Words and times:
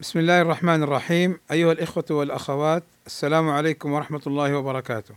بسم 0.00 0.18
الله 0.18 0.42
الرحمن 0.42 0.82
الرحيم. 0.82 1.38
أيها 1.50 1.72
الإخوة 1.72 2.04
والأخوات 2.10 2.84
السلام 3.06 3.48
عليكم 3.48 3.92
ورحمة 3.92 4.20
الله 4.26 4.56
وبركاته. 4.56 5.14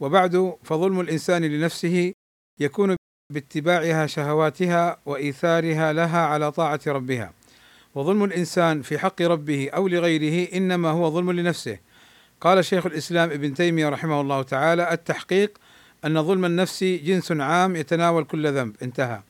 وبعد 0.00 0.54
فظلم 0.64 1.00
الإنسان 1.00 1.44
لنفسه 1.44 2.12
يكون 2.60 2.96
باتباعها 3.32 4.06
شهواتها 4.06 4.98
وإيثارها 5.06 5.92
لها 5.92 6.26
على 6.26 6.52
طاعة 6.52 6.80
ربها. 6.86 7.32
وظلم 7.94 8.24
الإنسان 8.24 8.82
في 8.82 8.98
حق 8.98 9.22
ربه 9.22 9.70
أو 9.70 9.88
لغيره 9.88 10.56
إنما 10.56 10.90
هو 10.90 11.10
ظلم 11.10 11.32
لنفسه. 11.32 11.78
قال 12.40 12.64
شيخ 12.64 12.86
الإسلام 12.86 13.30
ابن 13.30 13.54
تيمية 13.54 13.88
رحمه 13.88 14.20
الله 14.20 14.42
تعالى 14.42 14.92
التحقيق 14.92 15.58
أن 16.04 16.22
ظلم 16.22 16.44
النفس 16.44 16.84
جنس 16.84 17.32
عام 17.32 17.76
يتناول 17.76 18.24
كل 18.24 18.52
ذنب. 18.52 18.76
انتهى. 18.82 19.22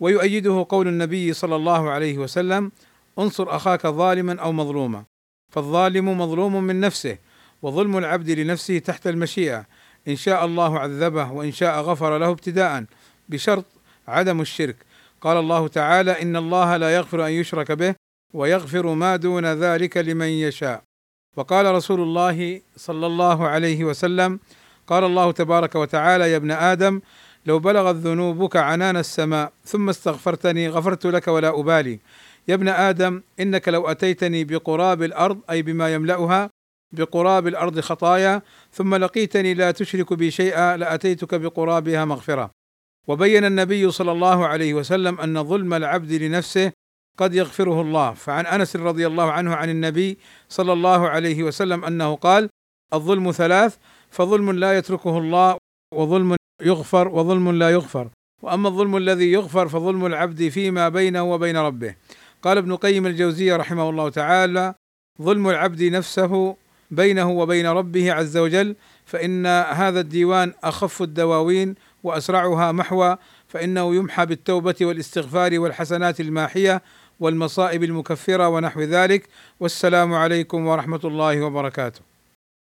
ويؤيده 0.00 0.66
قول 0.68 0.88
النبي 0.88 1.32
صلى 1.32 1.56
الله 1.56 1.90
عليه 1.90 2.18
وسلم 2.18 2.72
انصر 3.18 3.56
أخاك 3.56 3.86
ظالما 3.86 4.40
أو 4.40 4.52
مظلوما. 4.52 5.04
فالظالم 5.52 6.20
مظلوم 6.20 6.62
من 6.62 6.80
نفسه 6.80 7.18
وظلم 7.62 7.98
العبد 7.98 8.30
لنفسه 8.30 8.78
تحت 8.78 9.06
المشيئة. 9.06 9.66
إن 10.08 10.16
شاء 10.16 10.44
الله 10.44 10.78
عذبه 10.78 11.32
وإن 11.32 11.52
شاء 11.52 11.80
غفر 11.80 12.18
له 12.18 12.30
ابتداء. 12.30 12.84
بشرط 13.28 13.64
عدم 14.08 14.40
الشرك. 14.40 14.76
قال 15.20 15.36
الله 15.36 15.68
تعالى 15.68 16.22
إن 16.22 16.36
الله 16.36 16.76
لا 16.76 16.94
يغفر 16.96 17.26
أن 17.26 17.32
يشرك 17.32 17.72
به 17.72 17.94
ويغفر 18.34 18.86
ما 18.86 19.16
دون 19.16 19.46
ذلك 19.46 19.96
لمن 19.96 20.26
يشاء. 20.26 20.82
وقال 21.36 21.74
رسول 21.74 22.00
الله 22.00 22.60
صلى 22.76 23.06
الله 23.06 23.48
عليه 23.48 23.84
وسلم 23.84 24.40
قال 24.86 25.04
الله 25.04 25.32
تبارك 25.32 25.74
وتعالى 25.74 26.30
يا 26.30 26.36
ابن 26.36 26.50
آدم 26.50 27.00
لو 27.46 27.58
بلغت 27.58 27.94
ذنوبك 27.94 28.56
عنان 28.56 28.96
السماء 28.96 29.52
ثم 29.64 29.88
استغفرتني 29.88 30.68
غفرت 30.68 31.06
لك 31.06 31.28
ولا 31.28 31.60
أبالي. 31.60 31.98
يا 32.50 32.54
ابن 32.54 32.68
آدم 32.68 33.22
إنك 33.40 33.68
لو 33.68 33.88
أتيتني 33.88 34.44
بقراب 34.44 35.02
الأرض 35.02 35.38
أي 35.50 35.62
بما 35.62 35.94
يملأها 35.94 36.50
بقراب 36.92 37.46
الأرض 37.46 37.80
خطايا 37.80 38.42
ثم 38.72 38.94
لقيتني 38.94 39.54
لا 39.54 39.70
تشرك 39.70 40.12
بي 40.12 40.30
شيئا 40.30 40.76
لأتيتك 40.76 41.34
بقرابها 41.34 42.04
مغفرة. 42.04 42.50
وبين 43.08 43.44
النبي 43.44 43.90
صلى 43.90 44.12
الله 44.12 44.46
عليه 44.46 44.74
وسلم 44.74 45.20
أن 45.20 45.44
ظلم 45.44 45.74
العبد 45.74 46.12
لنفسه 46.12 46.72
قد 47.18 47.34
يغفره 47.34 47.80
الله. 47.80 48.12
فعن 48.12 48.46
أنس 48.46 48.76
رضي 48.76 49.06
الله 49.06 49.32
عنه 49.32 49.54
عن 49.54 49.70
النبي 49.70 50.18
صلى 50.48 50.72
الله 50.72 51.08
عليه 51.08 51.42
وسلم 51.42 51.84
أنه 51.84 52.14
قال 52.14 52.48
الظلم 52.94 53.32
ثلاث 53.32 53.76
فظلم 54.10 54.50
لا 54.50 54.78
يتركه 54.78 55.18
الله 55.18 55.56
وظلم 55.94 56.36
يغفر 56.62 57.08
وظلم 57.08 57.50
لا 57.50 57.70
يغفر. 57.70 58.08
وأما 58.42 58.68
الظلم 58.68 58.96
الذي 58.96 59.32
يغفر 59.32 59.68
فظلم 59.68 60.06
العبد 60.06 60.48
فيما 60.48 60.88
بينه 60.88 61.22
وبين 61.22 61.56
ربه. 61.56 61.94
قال 62.42 62.58
ابن 62.58 62.76
قيم 62.76 63.06
الجوزية 63.06 63.56
رحمه 63.56 63.90
الله 63.90 64.08
تعالى 64.08 64.74
ظلم 65.22 65.48
العبد 65.48 65.82
نفسه 65.82 66.56
بينه 66.90 67.30
وبين 67.30 67.66
ربه 67.66 68.12
عز 68.12 68.36
وجل 68.36 68.76
فإن 69.04 69.46
هذا 69.46 70.00
الديوان 70.00 70.52
أخف 70.64 71.02
الدواوين 71.02 71.74
وأسرعها 72.02 72.72
محوى 72.72 73.16
فإنه 73.48 73.94
يمحى 73.94 74.26
بالتوبة 74.26 74.74
والإستغفار 74.80 75.60
والحسنات 75.60 76.20
الماحية 76.20 76.82
والمصائب 77.20 77.84
المكفرة 77.84 78.48
ونحو 78.48 78.80
ذلك 78.80 79.28
والسلام 79.60 80.14
عليكم 80.14 80.66
ورحمة 80.66 81.00
الله 81.04 81.42
وبركاته. 81.42 82.09